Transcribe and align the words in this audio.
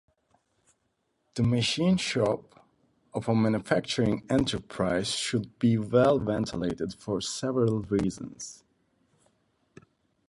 The 1.35 1.43
machine 1.43 1.95
shop 1.97 2.65
of 3.13 3.29
a 3.29 3.35
manufacturing 3.35 4.25
enterprise 4.31 5.09
should 5.11 5.59
be 5.59 5.77
well 5.77 6.17
ventilated 6.17 6.95
for 6.95 7.21
several 7.21 7.83
reasons. 7.83 8.63